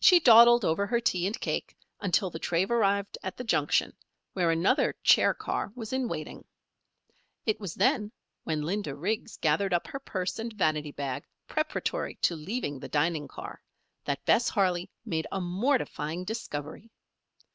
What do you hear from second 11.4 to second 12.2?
preparatory